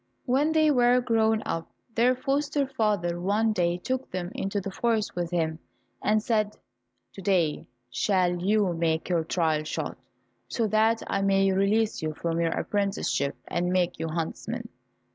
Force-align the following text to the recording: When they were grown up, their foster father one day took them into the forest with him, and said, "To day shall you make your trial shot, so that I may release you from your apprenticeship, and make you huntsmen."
When 0.25 0.51
they 0.51 0.71
were 0.71 0.99
grown 0.99 1.43
up, 1.45 1.69
their 1.93 2.15
foster 2.15 2.65
father 2.65 3.21
one 3.21 3.53
day 3.53 3.77
took 3.77 4.09
them 4.09 4.31
into 4.33 4.59
the 4.59 4.71
forest 4.71 5.15
with 5.15 5.29
him, 5.29 5.59
and 6.01 6.23
said, 6.23 6.57
"To 7.13 7.21
day 7.21 7.67
shall 7.91 8.41
you 8.41 8.73
make 8.73 9.09
your 9.09 9.23
trial 9.23 9.63
shot, 9.63 9.99
so 10.47 10.65
that 10.69 11.03
I 11.05 11.21
may 11.21 11.51
release 11.51 12.01
you 12.01 12.15
from 12.15 12.41
your 12.41 12.49
apprenticeship, 12.49 13.35
and 13.47 13.71
make 13.71 13.99
you 13.99 14.07
huntsmen." 14.07 14.69